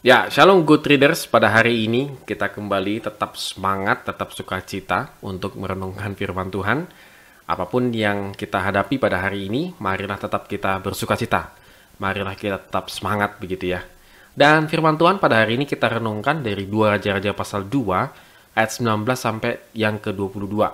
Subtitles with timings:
[0.00, 1.28] Ya, Shalom Good Readers.
[1.28, 6.88] Pada hari ini kita kembali tetap semangat, tetap sukacita untuk merenungkan firman Tuhan.
[7.44, 11.52] Apa pun yang kita hadapi pada hari ini, marilah tetap kita bersukacita.
[12.00, 13.84] Marilah kita tetap semangat begitu ya.
[14.32, 19.04] Dan firman Tuhan pada hari ini kita renungkan dari 2 Raja-Raja pasal 2 ayat 19
[19.04, 20.64] sampai yang ke-22.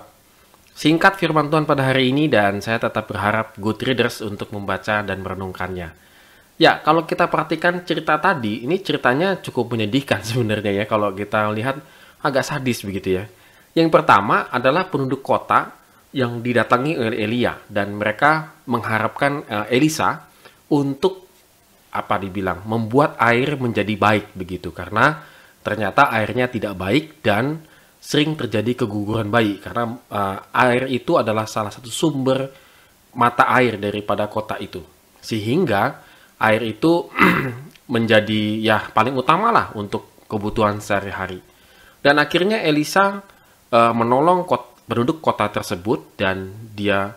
[0.71, 5.19] Singkat firman Tuhan pada hari ini dan saya tetap berharap good readers untuk membaca dan
[5.19, 6.07] merenungkannya.
[6.57, 11.77] Ya, kalau kita perhatikan cerita tadi, ini ceritanya cukup menyedihkan sebenarnya ya kalau kita lihat
[12.25, 13.25] agak sadis begitu ya.
[13.77, 15.69] Yang pertama adalah penduduk kota
[16.17, 20.25] yang didatangi oleh Elia dan mereka mengharapkan uh, Elisa
[20.73, 21.29] untuk
[21.93, 25.23] apa dibilang membuat air menjadi baik begitu karena
[25.61, 27.61] ternyata airnya tidak baik dan
[28.01, 32.49] sering terjadi keguguran bayi karena uh, air itu adalah salah satu sumber
[33.13, 34.81] mata air daripada kota itu.
[35.21, 36.06] Sehingga
[36.37, 37.09] air itu
[37.93, 41.39] menjadi ya paling utama lah untuk kebutuhan sehari-hari.
[42.03, 43.23] Dan akhirnya Elisa
[43.73, 47.15] uh, menolong kot, penduduk kota tersebut dan dia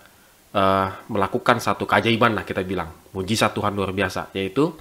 [0.54, 4.72] uh, melakukan satu keajaiban lah kita bilang, mujizat Tuhan luar biasa, yaitu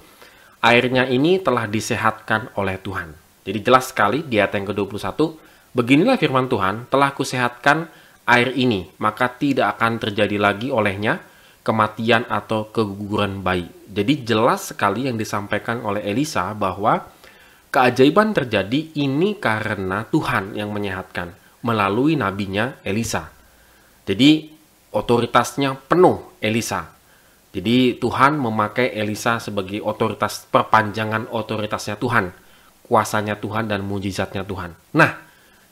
[0.64, 3.12] airnya ini telah disehatkan oleh Tuhan.
[3.44, 5.16] Jadi jelas sekali di ayat yang ke-21,
[5.72, 7.88] beginilah firman Tuhan, telah kusehatkan
[8.28, 11.18] air ini, maka tidak akan terjadi lagi olehnya
[11.70, 13.70] kematian atau keguguran bayi.
[13.86, 17.06] Jadi jelas sekali yang disampaikan oleh Elisa bahwa
[17.70, 21.30] keajaiban terjadi ini karena Tuhan yang menyehatkan
[21.62, 23.30] melalui nabinya Elisa.
[24.02, 24.50] Jadi
[24.90, 26.90] otoritasnya penuh Elisa.
[27.54, 32.34] Jadi Tuhan memakai Elisa sebagai otoritas perpanjangan otoritasnya Tuhan,
[32.90, 34.74] kuasanya Tuhan dan mujizatnya Tuhan.
[34.98, 35.18] Nah,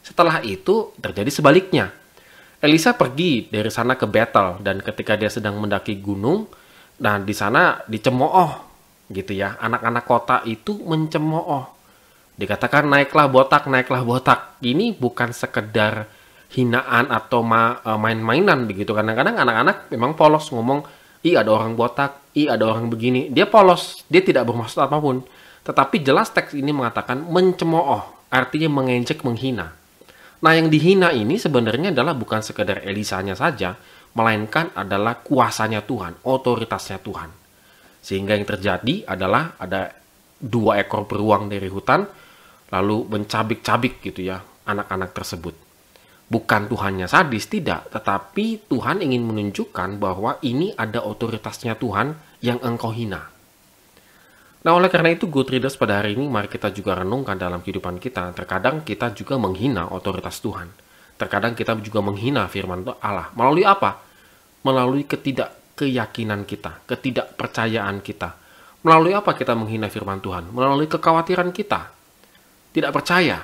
[0.06, 1.90] setelah itu terjadi sebaliknya
[2.58, 6.50] Elisa pergi dari sana ke Bethel dan ketika dia sedang mendaki gunung,
[6.98, 8.50] nah di sana dicemooh
[9.14, 9.54] gitu ya.
[9.62, 11.70] Anak-anak kota itu mencemooh.
[12.34, 14.58] Dikatakan naiklah botak, naiklah botak.
[14.58, 16.10] Ini bukan sekedar
[16.50, 18.90] hinaan atau ma e, main-mainan begitu.
[18.90, 20.82] Kadang-kadang anak-anak memang polos ngomong,
[21.22, 25.22] "Ih, ada orang botak, ih ada orang begini." Dia polos, dia tidak bermaksud apa pun.
[25.62, 28.02] Tetapi jelas teks ini mengatakan mencemooh,
[28.34, 29.77] artinya mengejek, menghina.
[30.38, 33.74] Nah, yang dihina ini sebenarnya adalah bukan sekedar Elisanya saja,
[34.14, 37.30] melainkan adalah kuasanya Tuhan, otoritasnya Tuhan.
[37.98, 39.90] Sehingga yang terjadi adalah ada
[40.38, 42.06] dua ekor beruang dari hutan,
[42.70, 44.38] lalu mencabik-cabik gitu ya
[44.68, 45.54] anak-anak tersebut.
[46.28, 47.88] Bukan Tuhannya sadis, tidak.
[47.88, 53.37] Tetapi Tuhan ingin menunjukkan bahwa ini ada otoritasnya Tuhan yang engkau hina.
[54.58, 58.02] Nah, oleh karena itu, good readers pada hari ini, mari kita juga renungkan dalam kehidupan
[58.02, 58.34] kita.
[58.34, 60.66] Terkadang kita juga menghina otoritas Tuhan.
[61.14, 63.30] Terkadang kita juga menghina firman Allah.
[63.38, 64.02] Melalui apa?
[64.66, 68.34] Melalui ketidakkeyakinan kita, ketidakpercayaan kita.
[68.82, 70.50] Melalui apa kita menghina firman Tuhan?
[70.50, 71.90] Melalui kekhawatiran kita.
[72.74, 73.38] Tidak percaya.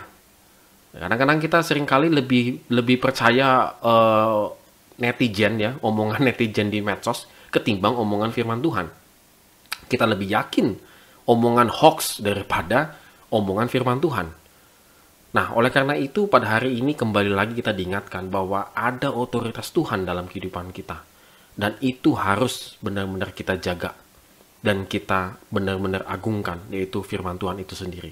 [0.95, 4.47] Kadang-kadang kita sering kali lebih lebih percaya uh,
[5.03, 8.87] netizen ya, omongan netizen di medsos ketimbang omongan firman Tuhan.
[9.91, 10.94] Kita lebih yakin
[11.25, 12.97] omongan hoax daripada
[13.33, 14.29] omongan firman Tuhan.
[15.35, 20.07] Nah, oleh karena itu pada hari ini kembali lagi kita diingatkan bahwa ada otoritas Tuhan
[20.07, 21.03] dalam kehidupan kita.
[21.55, 23.95] Dan itu harus benar-benar kita jaga
[24.59, 28.11] dan kita benar-benar agungkan, yaitu firman Tuhan itu sendiri.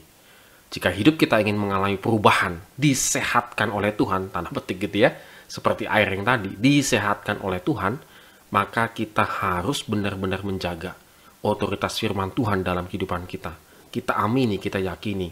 [0.70, 5.10] Jika hidup kita ingin mengalami perubahan, disehatkan oleh Tuhan, tanah petik gitu ya,
[5.50, 7.98] seperti air yang tadi, disehatkan oleh Tuhan,
[8.54, 11.01] maka kita harus benar-benar menjaga
[11.44, 13.52] otoritas firman Tuhan dalam kehidupan kita.
[13.92, 15.28] Kita amini, kita yakini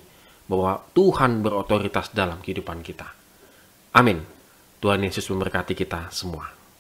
[0.51, 3.09] bahwa Tuhan berotoritas dalam kehidupan kita.
[3.97, 4.21] Amin.
[4.81, 6.60] Tuhan Yesus memberkati kita semua.